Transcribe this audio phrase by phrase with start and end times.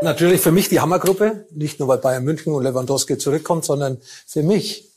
[0.00, 4.44] Natürlich für mich die Hammergruppe, nicht nur weil Bayern München und Lewandowski zurückkommt, sondern für
[4.44, 4.88] mich,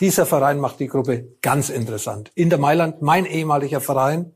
[0.00, 2.30] dieser Verein macht die Gruppe ganz interessant.
[2.34, 4.34] Inter Mailand, mein ehemaliger Verein.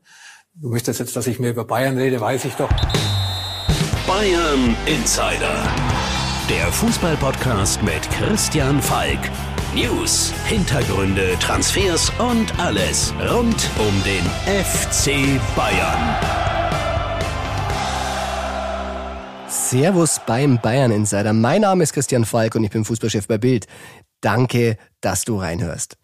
[0.53, 2.69] Du möchtest jetzt, dass ich mehr über Bayern rede, weiß ich doch.
[4.07, 5.63] Bayern Insider.
[6.49, 9.19] Der Fußballpodcast mit Christian Falk.
[9.73, 16.50] News, Hintergründe, Transfers und alles rund um den FC Bayern.
[19.71, 21.31] Servus beim Bayern Insider.
[21.31, 23.67] Mein Name ist Christian Falk und ich bin Fußballchef bei Bild.
[24.19, 25.95] Danke, dass du reinhörst.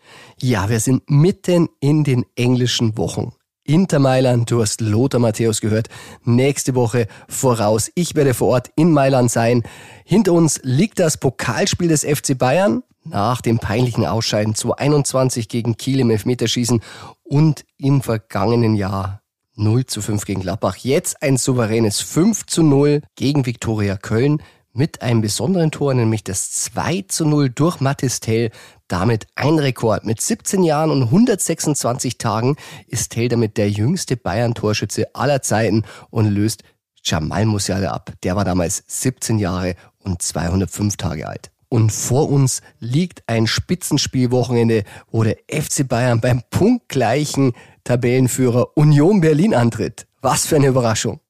[0.41, 3.33] Ja, wir sind mitten in den englischen Wochen.
[3.65, 5.89] Inter Mailand, du hast Lothar Matthäus gehört,
[6.23, 7.91] nächste Woche voraus.
[7.93, 9.63] Ich werde vor Ort in Mailand sein.
[10.05, 15.99] Hinter uns liegt das Pokalspiel des FC Bayern nach dem peinlichen Ausscheiden 2021 gegen Kiel
[15.99, 16.79] im Elfmeterschießen
[17.25, 19.21] und im vergangenen Jahr
[19.57, 20.77] 0 zu 5 gegen Gladbach.
[20.77, 24.41] Jetzt ein souveränes 5 zu 0 gegen Viktoria Köln
[24.73, 28.51] mit einem besonderen Tor, nämlich das 2 zu 0 durch Mathis Tell.
[28.87, 30.05] Damit ein Rekord.
[30.05, 32.55] Mit 17 Jahren und 126 Tagen
[32.87, 36.63] ist Tell damit der jüngste Bayern-Torschütze aller Zeiten und löst
[37.03, 38.13] Jamal Musiala ab.
[38.23, 41.51] Der war damals 17 Jahre und 205 Tage alt.
[41.69, 47.53] Und vor uns liegt ein Spitzenspielwochenende, wo der FC Bayern beim punktgleichen
[47.87, 50.07] Tabellenführer Union Berlin antritt.
[50.21, 51.21] Was für eine Überraschung.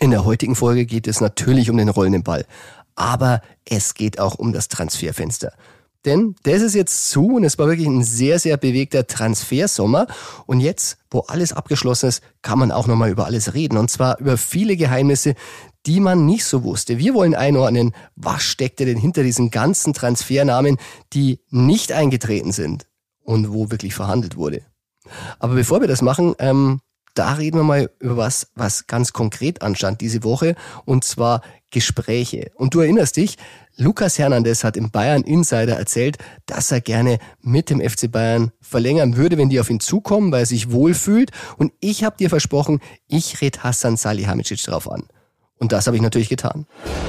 [0.00, 2.46] In der heutigen Folge geht es natürlich um den rollenden Ball.
[2.94, 5.52] Aber es geht auch um das Transferfenster.
[6.06, 10.06] Denn das ist jetzt zu und es war wirklich ein sehr, sehr bewegter Transfersommer.
[10.46, 13.76] Und jetzt, wo alles abgeschlossen ist, kann man auch nochmal über alles reden.
[13.76, 15.34] Und zwar über viele Geheimnisse,
[15.84, 16.96] die man nicht so wusste.
[16.96, 20.78] Wir wollen einordnen, was steckte denn hinter diesen ganzen Transfernamen,
[21.12, 22.86] die nicht eingetreten sind
[23.24, 24.62] und wo wirklich verhandelt wurde.
[25.38, 26.80] Aber bevor wir das machen, ähm,
[27.14, 32.50] da reden wir mal über was, was ganz konkret anstand diese Woche, und zwar Gespräche.
[32.54, 33.36] Und du erinnerst dich,
[33.76, 39.16] Lukas Hernandez hat im Bayern Insider erzählt, dass er gerne mit dem FC Bayern verlängern
[39.16, 41.30] würde, wenn die auf ihn zukommen, weil er sich wohlfühlt.
[41.56, 45.04] Und ich habe dir versprochen, ich red Hassan Salihamidzic drauf an.
[45.58, 46.66] Und das habe ich natürlich getan.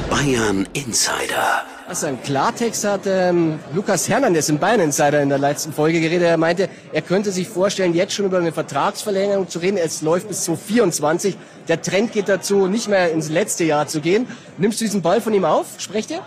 [0.09, 1.63] Bayern Insider.
[1.89, 6.27] Also im Klartext hat ähm, Lukas Hernandez im Bayern Insider in der letzten Folge geredet.
[6.27, 9.77] Er meinte, er könnte sich vorstellen, jetzt schon über eine Vertragsverlängerung zu reden.
[9.77, 11.35] Es läuft bis 2024.
[11.67, 14.27] Der Trend geht dazu, nicht mehr ins letzte Jahr zu gehen.
[14.59, 15.65] Nimmst du diesen Ball von ihm auf?
[15.79, 16.19] Sprecht er?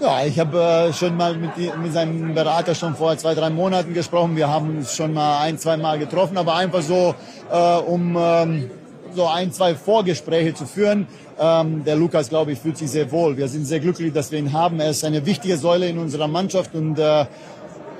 [0.00, 3.92] Ja, ich habe äh, schon mal mit, mit seinem Berater schon vor zwei, drei Monaten
[3.92, 4.34] gesprochen.
[4.34, 7.14] Wir haben uns schon mal ein, zwei Mal getroffen, aber einfach so,
[7.52, 8.70] äh, um ähm,
[9.14, 11.06] so ein, zwei Vorgespräche zu führen.
[11.42, 13.34] Ähm, der Lukas, glaube ich, fühlt sich sehr wohl.
[13.34, 14.78] Wir sind sehr glücklich, dass wir ihn haben.
[14.78, 17.24] Er ist eine wichtige Säule in unserer Mannschaft und äh,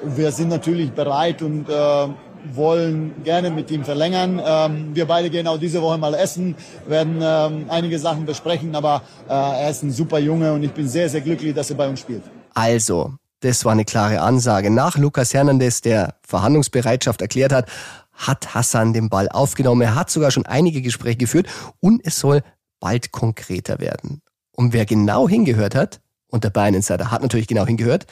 [0.04, 2.08] wir sind natürlich bereit und äh,
[2.54, 4.42] wollen gerne mit ihm verlängern.
[4.44, 6.54] Ähm, wir beide gehen auch diese Woche mal essen,
[6.86, 10.86] werden ähm, einige Sachen besprechen, aber äh, er ist ein super Junge und ich bin
[10.86, 12.22] sehr, sehr glücklich, dass er bei uns spielt.
[12.52, 14.70] Also, das war eine klare Ansage.
[14.70, 17.70] Nach Lukas Hernandez, der Verhandlungsbereitschaft erklärt hat,
[18.12, 19.80] hat Hassan den Ball aufgenommen.
[19.80, 21.46] Er hat sogar schon einige Gespräche geführt
[21.80, 22.42] und es soll
[22.80, 24.22] bald konkreter werden.
[24.52, 28.06] Und wer genau hingehört hat, und der Bayern Insider hat natürlich genau hingehört,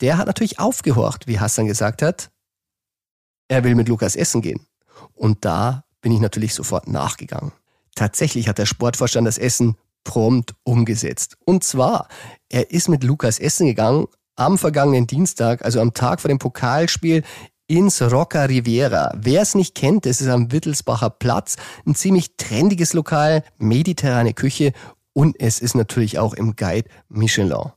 [0.00, 2.30] der hat natürlich aufgehorcht, wie Hassan gesagt hat,
[3.48, 4.66] er will mit Lukas essen gehen.
[5.14, 7.52] Und da bin ich natürlich sofort nachgegangen.
[7.94, 11.36] Tatsächlich hat der Sportvorstand das Essen prompt umgesetzt.
[11.44, 12.08] Und zwar,
[12.48, 14.06] er ist mit Lukas essen gegangen
[14.36, 17.22] am vergangenen Dienstag, also am Tag vor dem Pokalspiel
[17.66, 19.12] ins Rocca Riviera.
[19.16, 21.56] Wer es nicht kennt, das ist am Wittelsbacher Platz.
[21.86, 24.72] Ein ziemlich trendiges Lokal, mediterrane Küche
[25.12, 27.72] und es ist natürlich auch im Guide Michelin.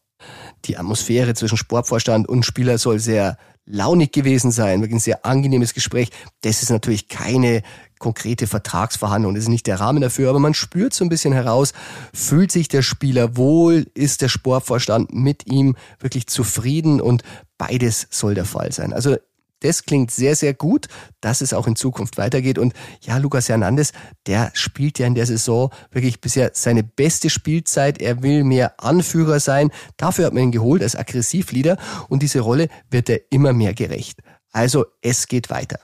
[0.66, 3.38] Die Atmosphäre zwischen Sportvorstand und Spieler soll sehr
[3.68, 6.10] launig gewesen sein, wirklich ein sehr angenehmes Gespräch.
[6.42, 7.62] Das ist natürlich keine
[8.00, 11.74] konkrete Vertragsverhandlung, das ist nicht der Rahmen dafür, aber man spürt so ein bisschen heraus,
[12.14, 17.24] fühlt sich der Spieler wohl, ist der Sportvorstand mit ihm wirklich zufrieden und
[17.58, 18.94] beides soll der Fall sein.
[18.94, 19.18] Also
[19.60, 20.88] das klingt sehr, sehr gut,
[21.20, 22.60] dass es auch in Zukunft weitergeht.
[22.60, 23.92] Und ja, Lukas Hernandez,
[24.28, 28.00] der spielt ja in der Saison wirklich bisher seine beste Spielzeit.
[28.00, 29.72] Er will mehr Anführer sein.
[29.98, 31.78] Dafür hat man ihn geholt als Aggressivleader
[32.10, 34.20] und diese Rolle wird er immer mehr gerecht.
[34.52, 35.80] Also es geht weiter.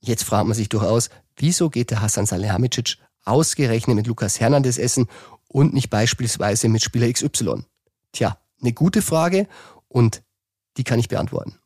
[0.00, 5.06] Jetzt fragt man sich durchaus, wieso geht der Hassan Salihamidzic ausgerechnet mit Lukas Hernandez essen
[5.48, 7.64] und nicht beispielsweise mit Spieler XY?
[8.12, 9.46] Tja, eine gute Frage
[9.88, 10.22] und
[10.78, 11.59] die kann ich beantworten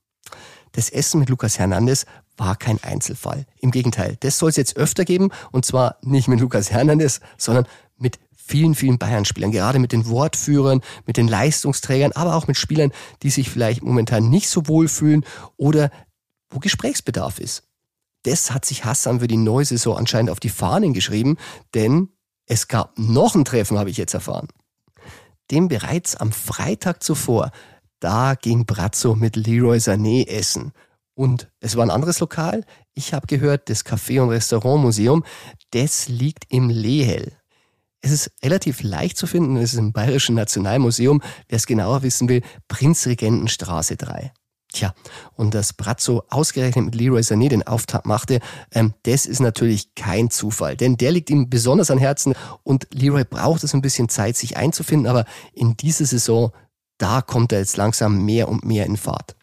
[0.75, 2.05] das Essen mit Lukas Hernandez
[2.37, 3.47] war kein Einzelfall.
[3.61, 7.67] Im Gegenteil, das soll es jetzt öfter geben und zwar nicht mit Lukas Hernandez, sondern
[7.97, 12.93] mit vielen, vielen Bayern-Spielern, gerade mit den Wortführern, mit den Leistungsträgern, aber auch mit Spielern,
[13.23, 15.25] die sich vielleicht momentan nicht so wohl fühlen
[15.57, 15.91] oder
[16.51, 17.63] wo Gesprächsbedarf ist.
[18.25, 21.37] Das hat sich Hassan für die neue Saison anscheinend auf die Fahnen geschrieben,
[21.75, 22.11] denn
[22.47, 24.49] es gab noch ein Treffen, habe ich jetzt erfahren.
[25.51, 27.51] dem bereits am Freitag zuvor,
[28.05, 30.73] da ging Brazzo mit Leroy Sané essen.
[31.15, 32.63] Und es war ein anderes Lokal.
[32.93, 35.25] Ich habe gehört, das Café- und Restaurantmuseum,
[35.71, 37.33] das liegt im Lehel.
[38.03, 42.29] Es ist relativ leicht zu finden, es ist im Bayerischen Nationalmuseum, wer es genauer wissen
[42.29, 44.33] will, Prinzregentenstraße 3.
[44.71, 44.93] Tja,
[45.37, 48.41] und dass Brazzo ausgerechnet mit Leroy Sané den Auftakt machte,
[48.73, 52.35] ähm, das ist natürlich kein Zufall, denn der liegt ihm besonders an Herzen
[52.65, 55.25] und Leroy braucht es ein bisschen Zeit, sich einzufinden, aber
[55.55, 56.53] in dieser Saison,
[56.99, 59.37] da kommt er jetzt langsam mehr und mehr in Fahrt.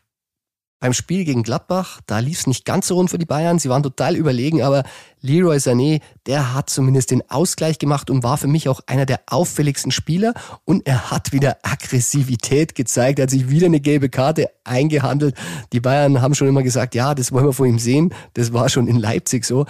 [0.81, 3.59] Beim Spiel gegen Gladbach, da lief es nicht ganz so rund für die Bayern.
[3.59, 4.81] Sie waren total überlegen, aber
[5.19, 9.19] Leroy Sané, der hat zumindest den Ausgleich gemacht und war für mich auch einer der
[9.27, 10.33] auffälligsten Spieler.
[10.65, 13.19] Und er hat wieder Aggressivität gezeigt.
[13.19, 15.35] Er hat sich wieder eine gelbe Karte eingehandelt.
[15.71, 18.11] Die Bayern haben schon immer gesagt, ja, das wollen wir von ihm sehen.
[18.33, 19.67] Das war schon in Leipzig so.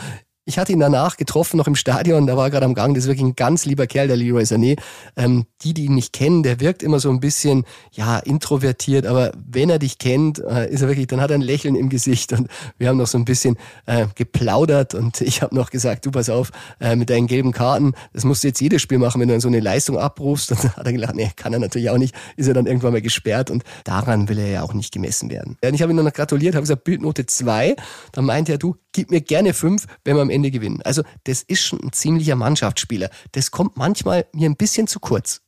[0.52, 2.94] Ich hatte ihn danach getroffen, noch im Stadion, da war er gerade am Gang.
[2.94, 4.78] Das ist wirklich ein ganz lieber Kerl, der Leroy Sané.
[5.16, 7.64] Ähm, die, die ihn nicht kennen, der wirkt immer so ein bisschen,
[7.94, 11.42] ja, introvertiert, aber wenn er dich kennt, äh, ist er wirklich, dann hat er ein
[11.42, 13.56] Lächeln im Gesicht und wir haben noch so ein bisschen
[13.86, 16.52] äh, geplaudert und ich habe noch gesagt, du pass auf,
[16.82, 19.42] äh, mit deinen gelben Karten, das musst du jetzt jedes Spiel machen, wenn du dann
[19.42, 20.52] so eine Leistung abrufst.
[20.52, 22.92] Und dann hat er gelacht, nee, kann er natürlich auch nicht, ist er dann irgendwann
[22.92, 25.58] mal gesperrt und daran will er ja auch nicht gemessen werden.
[25.64, 27.76] Und ich habe ihm noch gratuliert, habe gesagt, Bildnote 2,
[28.12, 30.82] dann meinte er, du, gib mir gerne 5, wenn wir am Ende gewinnen.
[30.84, 33.10] Also das ist schon ein ziemlicher Mannschaftsspieler.
[33.34, 35.42] Das kommt manchmal mir ein bisschen zu kurz.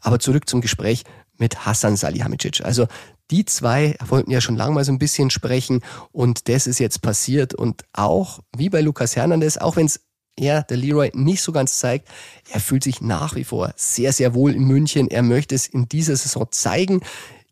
[0.00, 1.04] Aber zurück zum Gespräch
[1.38, 2.62] mit Hassan Salihamidzic.
[2.64, 2.86] Also
[3.30, 7.00] die zwei wollten ja schon lange mal so ein bisschen sprechen und das ist jetzt
[7.00, 10.00] passiert und auch wie bei Lukas Hernandez, auch wenn es
[10.36, 12.08] er, der Leroy, nicht so ganz zeigt,
[12.50, 15.08] er fühlt sich nach wie vor sehr, sehr wohl in München.
[15.08, 17.02] Er möchte es in dieser Saison zeigen.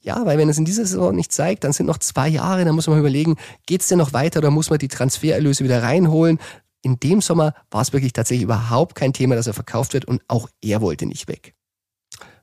[0.08, 2.74] Ja, weil wenn es in dieser Saison nicht zeigt, dann sind noch zwei Jahre, dann
[2.74, 6.38] muss man überlegen, geht es denn noch weiter oder muss man die Transfererlöse wieder reinholen?
[6.80, 10.22] In dem Sommer war es wirklich tatsächlich überhaupt kein Thema, dass er verkauft wird und
[10.26, 11.54] auch er wollte nicht weg.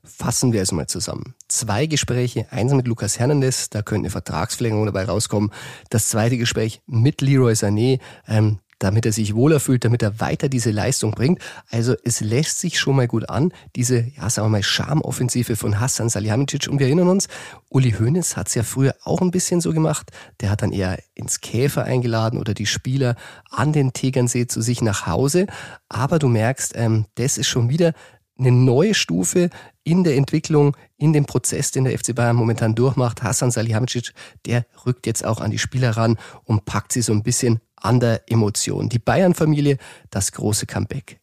[0.04, 1.34] Fassen wir es mal zusammen.
[1.48, 5.50] Zwei Gespräche, eins mit Lukas Hernandez, da könnte eine Vertragsverlängerung dabei rauskommen.
[5.90, 7.98] Das zweite Gespräch mit Leroy Sané,
[8.28, 11.40] ähm, damit er sich wohler fühlt, damit er weiter diese Leistung bringt.
[11.70, 15.80] Also es lässt sich schon mal gut an, diese, ja, sagen wir mal, Charmoffensive von
[15.80, 16.68] Hassan Salihamidzic.
[16.68, 17.28] Und wir erinnern uns,
[17.68, 20.10] Uli Hoeneß hat es ja früher auch ein bisschen so gemacht.
[20.40, 23.16] Der hat dann eher ins Käfer eingeladen oder die Spieler
[23.50, 25.46] an den Tegernsee zu sich nach Hause.
[25.88, 27.92] Aber du merkst, ähm, das ist schon wieder
[28.38, 29.50] eine neue Stufe
[29.82, 33.22] in der Entwicklung, in dem Prozess, den der FC Bayern momentan durchmacht.
[33.22, 34.12] Hassan Salihamidzic,
[34.44, 38.00] der rückt jetzt auch an die Spieler ran und packt sie so ein bisschen an
[38.00, 38.88] der Emotion.
[38.88, 39.78] Die Bayern-Familie,
[40.10, 41.20] das große Comeback.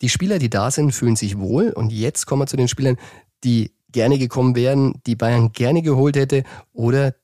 [0.00, 2.96] Die Spieler, die da sind, fühlen sich wohl und jetzt kommen wir zu den Spielern,
[3.44, 7.14] die gerne gekommen wären, die Bayern gerne geholt hätte oder,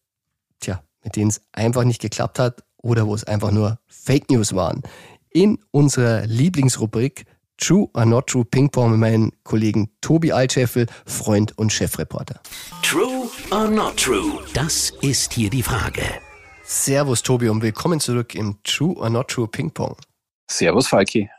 [0.61, 4.55] tja, mit denen es einfach nicht geklappt hat oder wo es einfach nur Fake News
[4.55, 4.82] waren.
[5.31, 7.26] In unserer Lieblingsrubrik
[7.58, 12.41] True or Not True Ping Pong mit meinem Kollegen Tobi Altscheffel, Freund und Chefreporter.
[12.82, 14.38] True or Not True?
[14.55, 16.02] Das ist hier die Frage.
[16.70, 19.97] Servus Tobi und willkommen zurück im True or Not True Ping Pong.
[20.50, 21.31] Servus Falki.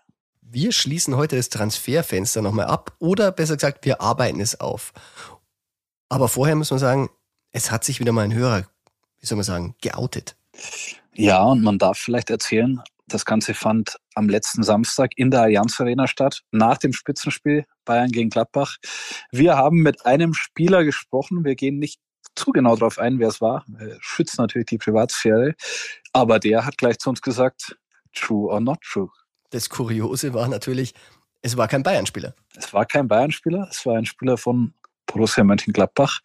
[0.42, 4.92] Wir schließen heute das Transferfenster nochmal ab oder besser gesagt, wir arbeiten es auf.
[6.10, 7.10] Aber vorher muss man sagen,
[7.52, 8.66] es hat sich wieder mal ein Hörer,
[9.20, 10.36] wie soll man sagen, geoutet.
[11.14, 15.80] Ja, und man darf vielleicht erzählen, das Ganze fand am letzten Samstag in der Allianz
[15.80, 18.78] Arena statt, nach dem Spitzenspiel Bayern gegen Gladbach.
[19.32, 21.46] Wir haben mit einem Spieler gesprochen.
[21.46, 22.00] Wir gehen nicht
[22.40, 23.64] zu genau darauf ein, wer es war.
[23.68, 25.56] Wir schützen natürlich die Privatsphäre.
[26.14, 27.78] Aber der hat gleich zu uns gesagt,
[28.14, 29.10] true or not true.
[29.52, 30.94] Das Kuriose war natürlich,
[31.42, 32.34] es war kein Bayern-Spieler.
[32.56, 34.74] Es war kein Bayern-Spieler, es war ein Spieler von
[35.06, 36.20] Borussia Mönchengladbach.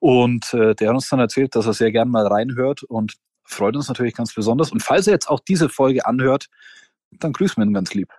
[0.00, 3.76] Und äh, der hat uns dann erzählt, dass er sehr gern mal reinhört und freut
[3.76, 4.72] uns natürlich ganz besonders.
[4.72, 6.48] Und falls er jetzt auch diese Folge anhört,
[7.10, 8.12] dann grüßen wir ihn ganz lieb.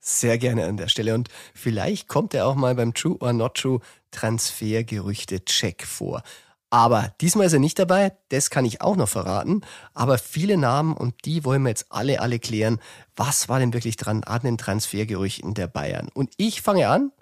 [0.00, 1.14] Sehr gerne an der Stelle.
[1.14, 3.80] Und vielleicht kommt er auch mal beim True or Not True
[4.12, 6.22] Transfergerüchte-Check vor.
[6.70, 9.62] Aber diesmal ist er nicht dabei, das kann ich auch noch verraten.
[9.94, 12.80] Aber viele Namen und die wollen wir jetzt alle, alle klären.
[13.14, 16.08] Was war denn wirklich dran an den Transfergerüchten der Bayern?
[16.12, 17.12] Und ich fange an.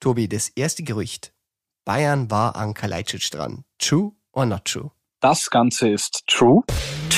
[0.00, 1.32] Tobi, das erste Gerücht.
[1.84, 3.64] Bayern war an Kalajdzic dran.
[3.78, 4.90] True or not true?
[5.20, 6.62] Das Ganze ist true.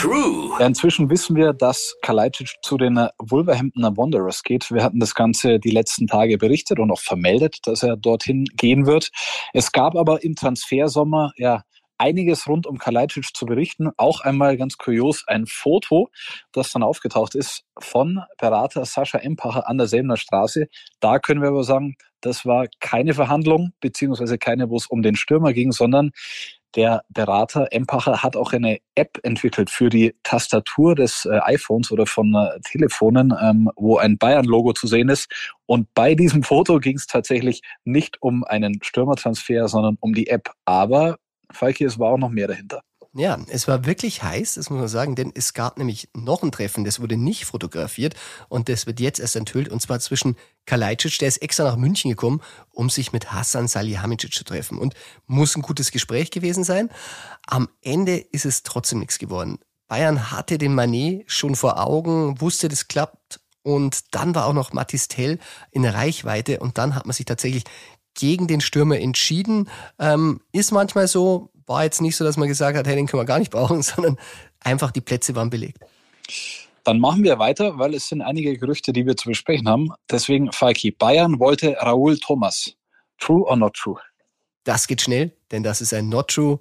[0.07, 0.57] True.
[0.61, 4.71] Inzwischen wissen wir, dass Kalajdzic zu den Wolverhamptoner Wanderers geht.
[4.71, 8.87] Wir hatten das Ganze die letzten Tage berichtet und auch vermeldet, dass er dorthin gehen
[8.87, 9.11] wird.
[9.53, 11.65] Es gab aber im Transfersommer ja
[11.99, 13.91] einiges rund um Kalajdzic zu berichten.
[13.97, 16.09] Auch einmal ganz kurios ein Foto,
[16.53, 20.69] das dann aufgetaucht ist von Berater Sascha Empacher an der Selmer Straße.
[21.01, 25.17] Da können wir aber sagen, das war keine Verhandlung, beziehungsweise keine, wo es um den
[25.17, 26.13] Stürmer ging, sondern
[26.75, 32.07] Der Berater Empacher hat auch eine App entwickelt für die Tastatur des äh, iPhones oder
[32.07, 35.31] von äh, Telefonen, ähm, wo ein Bayern-Logo zu sehen ist.
[35.67, 40.51] Und bei diesem Foto ging es tatsächlich nicht um einen Stürmertransfer, sondern um die App.
[40.65, 41.17] Aber
[41.53, 42.83] Falki, es war auch noch mehr dahinter.
[43.19, 46.53] Ja, es war wirklich heiß, das muss man sagen, denn es gab nämlich noch ein
[46.53, 48.15] Treffen, das wurde nicht fotografiert
[48.51, 52.11] und das wird jetzt erst enthüllt und zwar zwischen Kalajdzic, der ist extra nach München
[52.11, 52.43] gekommen,
[52.73, 54.93] um sich mit Hassan Salihamidzic zu treffen und
[55.27, 56.91] muss ein gutes Gespräch gewesen sein.
[57.47, 59.61] Am Ende ist es trotzdem nichts geworden.
[59.89, 64.75] Bayern hatte den Manet schon vor Augen, wusste, das klappt und dann war auch noch
[64.75, 65.39] Matistel
[65.71, 67.65] in Reichweite und dann hat man sich tatsächlich
[68.13, 69.71] gegen den Stürmer entschieden.
[69.99, 73.23] Ähm, ist manchmal so, war jetzt nicht so, dass man gesagt hat, hey, den können
[73.23, 74.17] wir gar nicht brauchen, sondern
[74.61, 75.79] einfach die Plätze waren belegt.
[76.85, 79.91] Dann machen wir weiter, weil es sind einige Gerüchte, die wir zu besprechen haben.
[80.11, 82.77] Deswegen, Falki, Bayern wollte Raúl Thomas.
[83.19, 83.99] True or not true?
[84.63, 86.59] Das geht schnell, denn das ist ein Not True.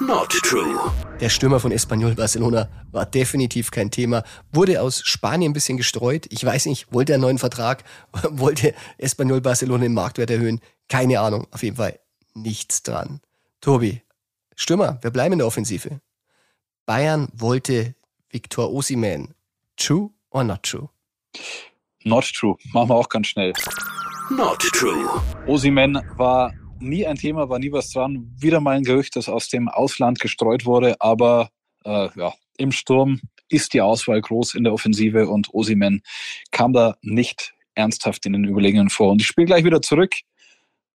[0.00, 0.92] Not true.
[1.20, 4.24] Der Stürmer von Espanyol Barcelona war definitiv kein Thema.
[4.52, 6.26] Wurde aus Spanien ein bisschen gestreut.
[6.28, 7.82] Ich weiß nicht, wollte er einen neuen Vertrag?
[8.30, 10.60] Wollte Espanyol Barcelona den Marktwert erhöhen?
[10.88, 11.46] Keine Ahnung.
[11.50, 11.98] Auf jeden Fall
[12.34, 13.20] nichts dran.
[13.62, 14.02] Tobi,
[14.56, 16.00] Stürmer, wir bleiben in der Offensive.
[16.86, 17.94] Bayern wollte
[18.30, 19.34] Victor Osiman.
[19.76, 20.88] True or not true?
[22.04, 22.56] Not true.
[22.72, 23.52] Machen wir auch ganz schnell.
[24.30, 25.08] Not true.
[25.46, 28.34] Osimen war nie ein Thema, war nie was dran.
[28.38, 31.50] Wieder mal ein Gerücht, das aus dem Ausland gestreut wurde, aber
[31.84, 36.02] äh, ja, im Sturm ist die Auswahl groß in der Offensive und Osimen
[36.50, 39.12] kam da nicht ernsthaft in den Überlegungen vor.
[39.12, 40.14] Und ich spiele gleich wieder zurück.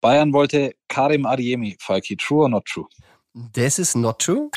[0.01, 2.15] Bayern wollte Karim Adiemi, Falki.
[2.15, 2.87] True or not true?
[3.33, 4.49] Das ist not true.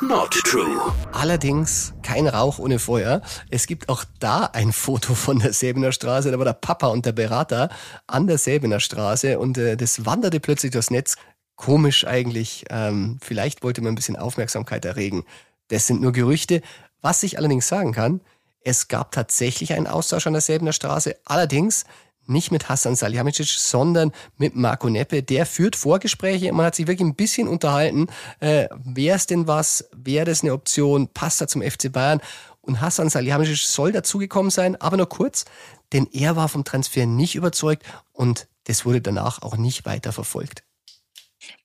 [0.00, 0.92] Not true.
[1.12, 3.22] Allerdings kein Rauch ohne Feuer.
[3.48, 6.32] Es gibt auch da ein Foto von der Säbener Straße.
[6.32, 7.68] Da war der Papa und der Berater
[8.08, 11.14] an der Säbener Straße und äh, das wanderte plötzlich durchs Netz.
[11.54, 12.64] Komisch eigentlich.
[12.70, 15.24] Ähm, vielleicht wollte man ein bisschen Aufmerksamkeit erregen.
[15.68, 16.60] Das sind nur Gerüchte.
[17.02, 18.20] Was ich allerdings sagen kann,
[18.64, 21.16] es gab tatsächlich einen Austausch an der Säbener Straße.
[21.24, 21.84] Allerdings
[22.26, 25.22] nicht mit Hassan Salihamidzic, sondern mit Marco Neppe.
[25.22, 26.52] Der führt Vorgespräche.
[26.52, 28.06] Man hat sich wirklich ein bisschen unterhalten.
[28.40, 29.88] Äh, Wäre es denn was?
[29.92, 31.08] Wäre das eine Option?
[31.08, 32.20] Passt er zum FC Bayern?
[32.60, 35.44] Und Hassan Salihamidzic soll dazugekommen sein, aber nur kurz,
[35.92, 40.62] denn er war vom Transfer nicht überzeugt und das wurde danach auch nicht weiter verfolgt.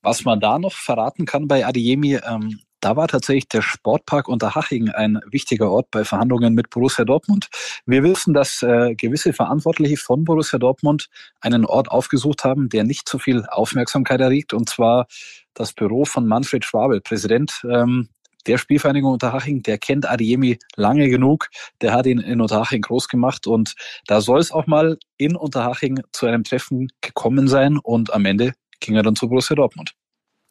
[0.02, 4.90] Was man da noch verraten kann bei Adiemi, ähm, da war tatsächlich der Sportpark Unterhaching
[4.90, 7.50] ein wichtiger Ort bei Verhandlungen mit Borussia Dortmund.
[7.86, 11.10] Wir wissen, dass äh, gewisse Verantwortliche von Borussia Dortmund
[11.42, 15.08] einen Ort aufgesucht haben, der nicht so viel Aufmerksamkeit erregt, und zwar
[15.54, 18.10] das Büro von Manfred Schwabel, Präsident ähm,
[18.46, 21.50] der Spielvereinigung Unterhaching, der kennt Adiemi lange genug,
[21.82, 26.02] der hat ihn in Unterhaching groß gemacht und da soll es auch mal in Unterhaching
[26.12, 29.94] zu einem Treffen gekommen sein und am Ende ging er dann zu Borussia Dortmund.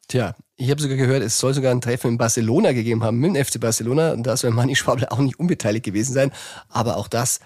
[0.07, 3.35] Tja, ich habe sogar gehört, es soll sogar ein Treffen in Barcelona gegeben haben, mit
[3.35, 4.13] dem FC Barcelona.
[4.13, 6.31] Und da soll Manni Schwabel auch nicht unbeteiligt gewesen sein.
[6.69, 7.39] Aber auch das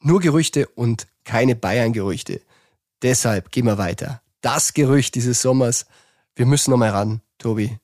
[0.00, 2.40] nur Gerüchte und keine Bayern-Gerüchte.
[3.02, 4.22] Deshalb gehen wir weiter.
[4.40, 5.86] Das Gerücht dieses Sommers.
[6.34, 7.78] Wir müssen nochmal ran, Tobi.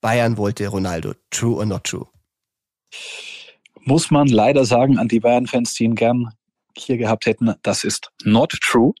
[0.00, 1.14] Bayern wollte Ronaldo.
[1.30, 2.06] True or not true?
[3.80, 6.34] Muss man leider sagen an die Bayern-Fans, die ihn gern
[6.76, 8.92] hier gehabt hätten, das ist not true.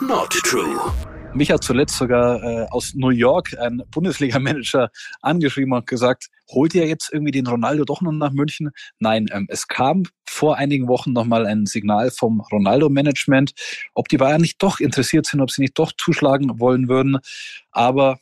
[0.00, 0.92] Not true.
[1.34, 6.86] Mich hat zuletzt sogar äh, aus New York ein Bundesliga-Manager angeschrieben und gesagt, holt ihr
[6.86, 8.70] jetzt irgendwie den Ronaldo doch noch nach München?
[8.98, 13.52] Nein, ähm, es kam vor einigen Wochen nochmal ein Signal vom Ronaldo-Management,
[13.94, 17.18] ob die Bayern nicht doch interessiert sind, ob sie nicht doch zuschlagen wollen würden.
[17.70, 18.18] Aber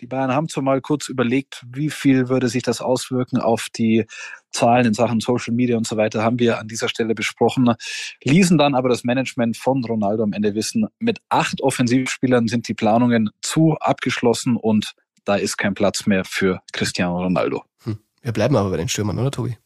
[0.00, 4.06] die Bayern haben zumal kurz überlegt, wie viel würde sich das auswirken auf die
[4.50, 7.74] Zahlen in Sachen Social Media und so weiter, haben wir an dieser Stelle besprochen.
[8.22, 12.74] Ließen dann aber das Management von Ronaldo am Ende wissen, mit acht Offensivspielern sind die
[12.74, 17.62] Planungen zu abgeschlossen und da ist kein Platz mehr für Cristiano Ronaldo.
[17.84, 17.98] Hm.
[18.22, 19.56] Wir bleiben aber bei den Stürmern, oder Tobi?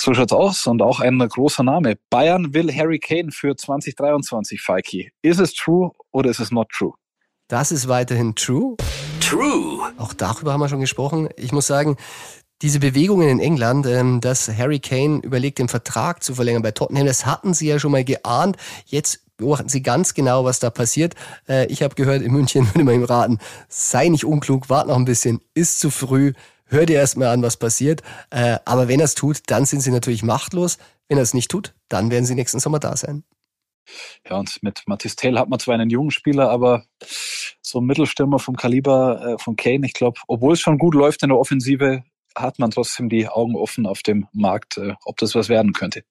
[0.00, 1.98] So schaut's aus und auch ein großer Name.
[2.08, 5.10] Bayern will Harry Kane für 2023, Falki.
[5.22, 6.94] Ist es true oder ist es not true?
[7.48, 8.76] Das ist weiterhin true.
[9.20, 9.90] True.
[9.96, 11.30] Auch darüber haben wir schon gesprochen.
[11.36, 11.96] Ich muss sagen,
[12.60, 17.06] diese Bewegungen in England, ähm, dass Harry Kane überlegt, den Vertrag zu verlängern bei Tottenham,
[17.06, 18.58] das hatten sie ja schon mal geahnt.
[18.84, 21.14] Jetzt beobachten sie ganz genau, was da passiert.
[21.48, 23.38] Äh, ich habe gehört, in München würde man ihm raten,
[23.70, 26.34] sei nicht unklug, wart noch ein bisschen, ist zu früh,
[26.66, 28.02] hör dir erstmal an, was passiert.
[28.28, 30.76] Äh, aber wenn er es tut, dann sind sie natürlich machtlos.
[31.08, 33.24] Wenn er es nicht tut, dann werden sie nächsten Sommer da sein.
[34.28, 36.84] Ja, und mit Mathis Tell hat man zwar einen jungen Spieler, aber
[37.62, 41.22] so ein Mittelstürmer vom Kaliber äh, von Kane, ich glaube, obwohl es schon gut läuft
[41.22, 42.02] in der Offensive,
[42.34, 46.02] hat man trotzdem die Augen offen auf dem Markt, äh, ob das was werden könnte.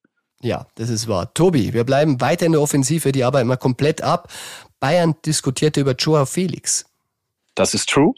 [0.42, 1.34] Ja, das ist wahr.
[1.34, 4.32] Tobi, wir bleiben weiter in der Offensive, die arbeiten wir komplett ab.
[4.80, 6.86] Bayern diskutierte über Joao Felix.
[7.56, 8.14] Das ist true.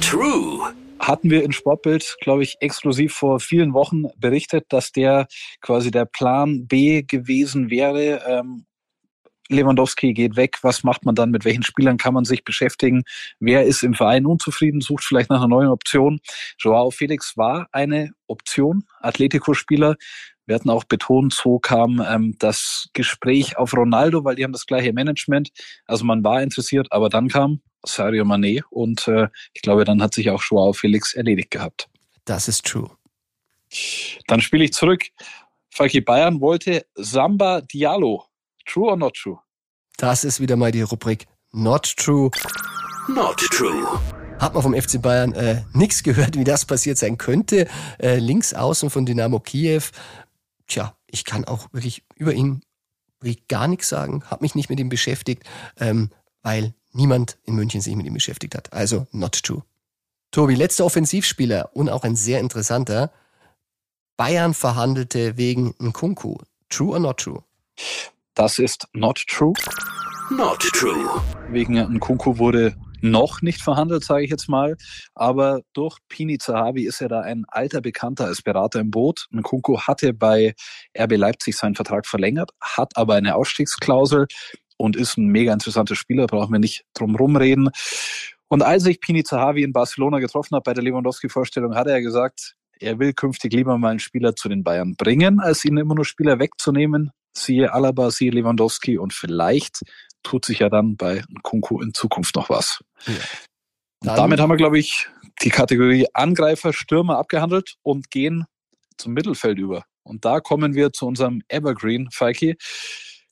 [0.00, 0.72] True.
[1.00, 5.26] Hatten wir in Sportbild, glaube ich, exklusiv vor vielen Wochen berichtet, dass der
[5.60, 8.22] quasi der Plan B gewesen wäre.
[8.26, 8.66] Ähm,
[9.48, 13.04] Lewandowski geht weg, was macht man dann, mit welchen Spielern kann man sich beschäftigen,
[13.40, 16.20] wer ist im Verein unzufrieden, sucht vielleicht nach einer neuen Option.
[16.58, 19.96] Joao Felix war eine Option, Atletico-Spieler.
[20.46, 24.66] Wir hatten auch betont, so kam ähm, das Gespräch auf Ronaldo, weil die haben das
[24.66, 25.50] gleiche Management.
[25.86, 30.14] Also man war interessiert, aber dann kam Sadio Mané und äh, ich glaube, dann hat
[30.14, 31.88] sich auch Joao Felix erledigt gehabt.
[32.24, 32.90] Das ist true.
[34.26, 35.02] Dann spiele ich zurück.
[35.70, 38.24] Falki Bayern wollte Samba Diallo
[38.66, 39.38] True or not true?
[39.96, 42.30] Das ist wieder mal die Rubrik Not True.
[43.08, 43.86] Not true.
[44.40, 47.68] Hat man vom FC Bayern äh, nichts gehört, wie das passiert sein könnte.
[48.00, 49.82] Äh, links außen von Dynamo Kiew.
[50.66, 52.62] Tja, ich kann auch wirklich über ihn
[53.20, 54.24] wirklich gar nichts sagen.
[54.28, 55.44] Hab mich nicht mit ihm beschäftigt,
[55.78, 56.10] ähm,
[56.42, 58.72] weil niemand in München sich mit ihm beschäftigt hat.
[58.72, 59.62] Also not true.
[60.32, 63.12] Tobi, letzter Offensivspieler und auch ein sehr interessanter.
[64.16, 66.38] Bayern verhandelte wegen Nkunku.
[66.68, 67.44] True or not true?
[68.34, 69.52] Das ist not true.
[70.28, 71.22] Not true.
[71.50, 74.76] Wegen Nkunku wurde noch nicht verhandelt, sage ich jetzt mal.
[75.14, 79.28] Aber durch Pini Zahavi ist ja da ein alter Bekannter als Berater im Boot.
[79.30, 80.54] Nkunku hatte bei
[80.98, 84.26] RB Leipzig seinen Vertrag verlängert, hat aber eine Ausstiegsklausel
[84.78, 87.70] und ist ein mega interessanter Spieler, brauchen wir nicht drum rumreden.
[88.48, 92.56] Und als ich Pini Zahavi in Barcelona getroffen habe bei der Lewandowski-Vorstellung, hat er gesagt,
[92.80, 96.04] er will künftig lieber mal einen Spieler zu den Bayern bringen, als ihnen immer nur
[96.04, 99.82] Spieler wegzunehmen siehe Alaba, siehe Lewandowski und vielleicht
[100.22, 102.82] tut sich ja dann bei Kunku in Zukunft noch was.
[103.06, 104.16] Ja.
[104.16, 105.08] Damit haben wir, glaube ich,
[105.42, 108.44] die Kategorie Angreifer, Stürmer abgehandelt und gehen
[108.96, 109.84] zum Mittelfeld über.
[110.02, 112.56] Und da kommen wir zu unserem Evergreen, Falki.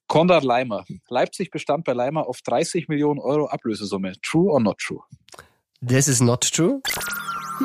[0.09, 0.85] Konrad Leimer.
[1.09, 4.13] Leipzig bestand bei Leimer auf 30 Millionen Euro Ablösesumme.
[4.23, 5.01] True or not true?
[5.87, 6.81] This is not true.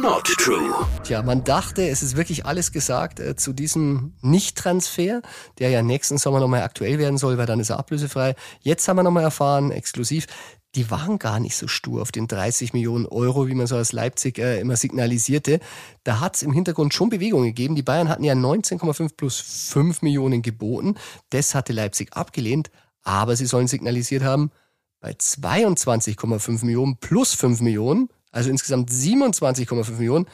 [0.02, 0.86] Not true.
[1.04, 5.24] Tja, man dachte, es ist wirklich alles gesagt äh, zu diesem Nicht-Transfer,
[5.58, 8.36] der ja nächsten Sommer nochmal aktuell werden soll, weil dann ist er ablösefrei.
[8.62, 10.28] Jetzt haben wir nochmal erfahren, exklusiv,
[10.76, 13.92] die waren gar nicht so stur auf den 30 Millionen Euro, wie man so aus
[13.92, 15.60] Leipzig äh, immer signalisierte.
[16.04, 17.74] Da hat es im Hintergrund schon Bewegung gegeben.
[17.74, 19.40] Die Bayern hatten ja 19,5 plus
[19.72, 20.96] 5 Millionen geboten.
[21.32, 22.70] Das hatte Leipzig abgelehnt,
[23.02, 24.52] aber sie sollen signalisiert haben,
[25.00, 30.28] bei 22,5 Millionen plus 5 Millionen also insgesamt 27,5 Millionen,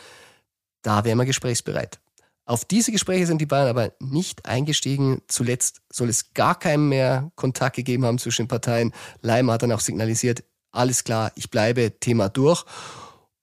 [0.82, 2.00] da wären wir gesprächsbereit.
[2.46, 5.22] Auf diese Gespräche sind die Bayern aber nicht eingestiegen.
[5.28, 8.92] Zuletzt soll es gar keinen mehr Kontakt gegeben haben zwischen den Parteien.
[9.22, 12.66] Leimer hat dann auch signalisiert, alles klar, ich bleibe, Thema durch.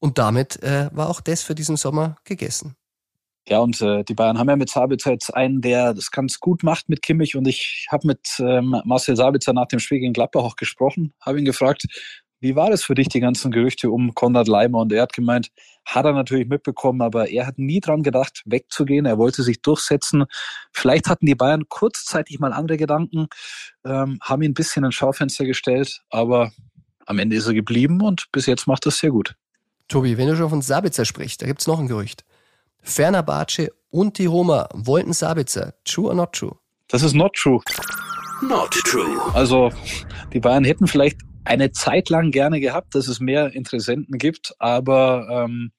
[0.01, 2.77] Und damit äh, war auch das für diesen Sommer gegessen.
[3.49, 6.63] Ja, und äh, die Bayern haben ja mit Sabitzer jetzt einen, der das ganz gut
[6.63, 7.37] macht mit Kimmich.
[7.37, 11.39] Und ich habe mit ähm, Marcel Sabitzer nach dem Spiel gegen Gladbach auch gesprochen, habe
[11.39, 11.87] ihn gefragt,
[12.41, 14.79] wie war das für dich, die ganzen Gerüchte um Konrad Leimer?
[14.79, 15.51] Und er hat gemeint,
[15.85, 19.07] hat er natürlich mitbekommen, aber er hat nie dran gedacht, wegzugehen.
[19.07, 20.25] Er wollte sich durchsetzen.
[20.73, 23.29] Vielleicht hatten die Bayern kurzzeitig mal andere Gedanken,
[23.85, 26.53] ähm, haben ihn ein bisschen ins Schaufenster gestellt, aber
[27.07, 29.35] am Ende ist er geblieben und bis jetzt macht das sehr gut.
[29.89, 32.25] Tobi, wenn du schon von Sabitzer sprichst, da gibt es noch ein Gerücht.
[32.81, 35.75] Ferner Barce und die Roma wollten Sabitzer.
[35.85, 36.57] True or not true?
[36.89, 37.61] Das ist not true.
[38.43, 39.21] Not true.
[39.35, 39.71] Also,
[40.33, 45.47] die Bayern hätten vielleicht eine Zeit lang gerne gehabt, dass es mehr Interessenten gibt, aber
[45.47, 45.73] ähm,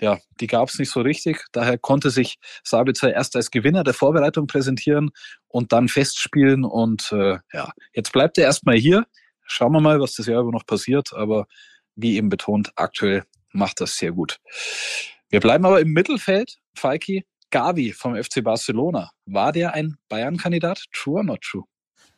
[0.00, 1.44] ja, die gab es nicht so richtig.
[1.52, 5.10] Daher konnte sich Sabitzer erst als Gewinner der Vorbereitung präsentieren
[5.48, 6.64] und dann festspielen.
[6.64, 9.06] Und äh, ja, jetzt bleibt er erstmal hier.
[9.44, 11.12] Schauen wir mal, was das Jahr über noch passiert.
[11.14, 11.46] Aber
[11.94, 14.38] wie eben betont, aktuell macht das sehr gut.
[15.30, 16.58] Wir bleiben aber im Mittelfeld.
[16.74, 19.10] Falki, Gavi vom FC Barcelona.
[19.24, 20.84] War der ein Bayern-Kandidat?
[20.92, 21.64] True or not true?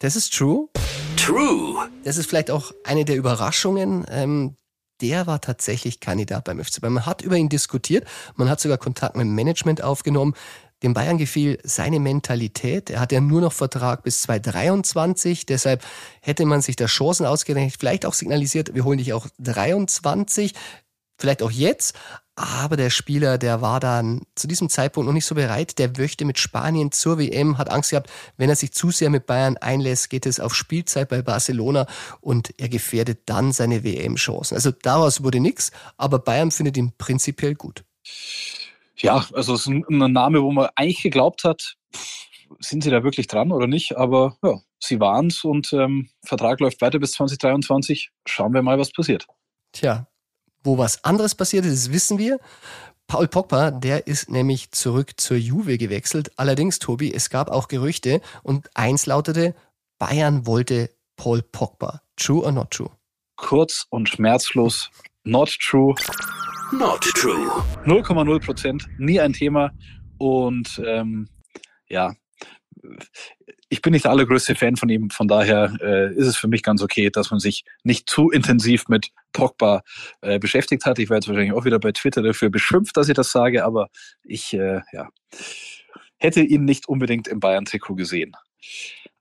[0.01, 0.69] Das ist true.
[1.17, 1.89] True.
[2.05, 4.07] Das ist vielleicht auch eine der Überraschungen.
[4.09, 4.57] Ähm,
[5.01, 6.95] der war tatsächlich Kandidat beim FC Bayern.
[6.95, 8.07] Man hat über ihn diskutiert,
[8.37, 10.35] man hat sogar Kontakt mit dem Management aufgenommen.
[10.85, 12.91] Dem Bayern gefiel seine Mentalität.
[12.91, 15.47] Er hat ja nur noch Vertrag bis 2023.
[15.47, 15.85] Deshalb
[16.21, 20.55] hätte man sich da Chancen ausgerechnet, vielleicht auch signalisiert, wir holen dich auch 23
[21.19, 21.95] vielleicht auch jetzt,
[22.39, 25.79] aber der Spieler, der war dann zu diesem Zeitpunkt noch nicht so bereit.
[25.79, 29.27] Der möchte mit Spanien zur WM, hat Angst gehabt, wenn er sich zu sehr mit
[29.27, 31.87] Bayern einlässt, geht es auf Spielzeit bei Barcelona
[32.21, 34.55] und er gefährdet dann seine WM-Chancen.
[34.55, 37.85] Also daraus wurde nichts, aber Bayern findet ihn prinzipiell gut.
[38.97, 41.75] Ja, also es ist ein Name, wo man eigentlich geglaubt hat,
[42.61, 43.97] sind sie da wirklich dran oder nicht?
[43.97, 48.11] Aber ja, sie waren es und ähm, Vertrag läuft weiter bis 2023.
[48.27, 49.27] Schauen wir mal, was passiert.
[49.73, 50.07] Tja,
[50.63, 52.39] wo was anderes passiert ist, das wissen wir.
[53.07, 56.31] Paul Pogba, der ist nämlich zurück zur Juve gewechselt.
[56.37, 59.55] Allerdings, Tobi, es gab auch Gerüchte und eins lautete,
[59.99, 62.03] Bayern wollte Paul Pogba.
[62.17, 62.91] True or not true?
[63.37, 64.91] Kurz und schmerzlos,
[65.25, 65.95] not true.
[66.71, 67.51] Not true.
[67.87, 69.71] 0,0 Prozent, nie ein Thema.
[70.19, 71.29] Und ähm,
[71.89, 72.13] ja,
[73.69, 76.63] ich bin nicht der allergrößte Fan von ihm, von daher äh, ist es für mich
[76.63, 79.83] ganz okay, dass man sich nicht zu intensiv mit Pogba
[80.23, 80.99] äh, beschäftigt hat.
[80.99, 83.89] Ich werde jetzt wahrscheinlich auch wieder bei Twitter dafür beschimpft, dass ich das sage, aber
[84.25, 85.09] ich äh, ja,
[86.19, 88.33] hätte ihn nicht unbedingt im Bayern-Trikot gesehen.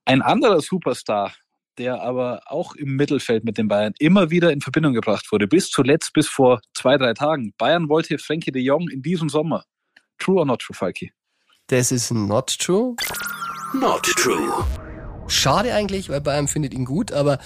[0.05, 1.33] Ein anderer Superstar,
[1.77, 5.69] der aber auch im Mittelfeld mit den Bayern immer wieder in Verbindung gebracht wurde, bis
[5.69, 7.53] zuletzt, bis vor zwei, drei Tagen.
[7.57, 9.65] Bayern wollte Frankie de Jong in diesem Sommer.
[10.17, 11.11] True or not true, Falki?
[11.67, 12.95] Das ist not true.
[13.73, 14.65] Not true.
[15.27, 17.38] Schade eigentlich, weil Bayern findet ihn gut, aber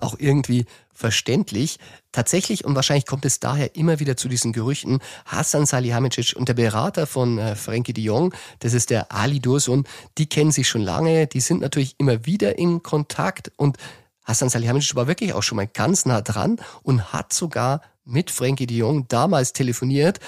[0.00, 1.78] auch irgendwie verständlich.
[2.10, 6.54] Tatsächlich, und wahrscheinlich kommt es daher immer wieder zu diesen Gerüchten, Hassan Salihamidzic und der
[6.54, 9.84] Berater von äh, Frankie de Jong, das ist der Ali Dursun,
[10.18, 13.76] die kennen sich schon lange, die sind natürlich immer wieder in Kontakt und
[14.24, 18.66] Hassan Salihamidzic war wirklich auch schon mal ganz nah dran und hat sogar mit Frankie
[18.66, 20.18] de Jong damals telefoniert.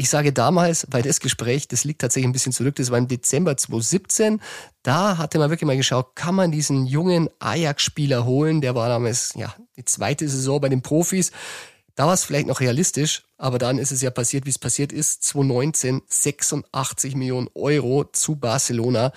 [0.00, 3.08] Ich sage damals, weil das Gespräch, das liegt tatsächlich ein bisschen zurück, das war im
[3.08, 4.40] Dezember 2017.
[4.84, 8.60] Da hatte man wirklich mal geschaut, kann man diesen jungen Ajax-Spieler holen?
[8.60, 11.32] Der war damals, ja, die zweite Saison bei den Profis.
[11.96, 14.92] Da war es vielleicht noch realistisch, aber dann ist es ja passiert, wie es passiert
[14.92, 15.24] ist.
[15.24, 19.10] 2019 86 Millionen Euro zu Barcelona.